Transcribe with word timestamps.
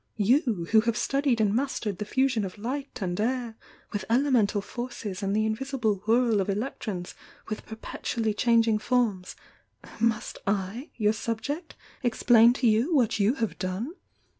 You, 0.17 0.65
who 0.71 0.81
have 0.81 0.97
studied 0.97 1.39
and 1.39 1.53
mastered 1.55 1.99
the 1.99 2.05
fusion 2.05 2.43
of 2.43 2.57
light 2.57 2.97
and 3.03 3.19
air 3.21 3.55
with 3.93 4.03
elemental 4.09 4.59
forces 4.59 5.21
and 5.21 5.35
the 5.35 5.45
invisible 5.45 6.01
whirl 6.07 6.41
of 6.41 6.47
elec 6.47 6.79
trons 6.79 7.13
with 7.49 7.67
perpetually 7.67 8.33
changing 8.33 8.79
forms, 8.79 9.35
must 9.99 10.39
I, 10.47 10.89
your 10.95 11.13
subject, 11.13 11.75
explain 12.01 12.51
to 12.53 12.67
you 12.67 12.95
what 12.95 13.19
you 13.19 13.35
have 13.35 13.59
done? 13.59 13.91